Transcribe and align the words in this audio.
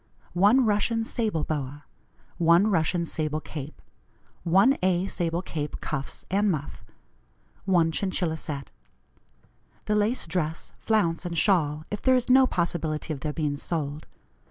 1 0.33 0.65
Russian 0.65 1.03
sable 1.05 1.43
boa. 1.43 1.85
1 2.39 2.71
Russian 2.71 3.05
sable 3.05 3.39
cape. 3.39 3.79
1 4.43 4.79
A. 4.81 5.05
sable 5.05 5.43
cape, 5.43 5.79
cuffs 5.79 6.25
and 6.31 6.49
muff. 6.49 6.83
1 7.65 7.91
Chinchilla 7.91 8.35
set. 8.37 8.71
"The 9.85 9.93
lace 9.93 10.25
dress, 10.25 10.71
flounce, 10.79 11.23
and 11.23 11.37
shawl, 11.37 11.85
if 11.91 12.01
there 12.01 12.15
is 12.15 12.31
no 12.31 12.47
possibility 12.47 13.13
of 13.13 13.19
their 13.19 13.31
being 13.31 13.57
sold. 13.57 14.07